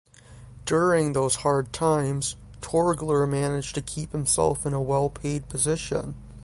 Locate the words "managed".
3.29-3.75